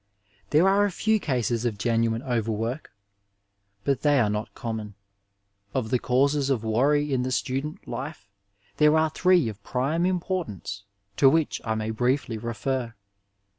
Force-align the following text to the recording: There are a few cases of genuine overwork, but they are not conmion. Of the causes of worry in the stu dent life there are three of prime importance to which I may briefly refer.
There 0.49 0.67
are 0.67 0.83
a 0.83 0.89
few 0.89 1.19
cases 1.19 1.63
of 1.63 1.77
genuine 1.77 2.23
overwork, 2.23 2.91
but 3.83 4.01
they 4.01 4.19
are 4.19 4.31
not 4.31 4.55
conmion. 4.55 4.95
Of 5.75 5.91
the 5.91 5.99
causes 5.99 6.49
of 6.49 6.63
worry 6.63 7.13
in 7.13 7.21
the 7.21 7.31
stu 7.31 7.61
dent 7.61 7.87
life 7.87 8.27
there 8.77 8.97
are 8.97 9.11
three 9.11 9.47
of 9.47 9.61
prime 9.61 10.07
importance 10.07 10.85
to 11.17 11.29
which 11.29 11.61
I 11.63 11.75
may 11.75 11.91
briefly 11.91 12.39
refer. 12.39 12.95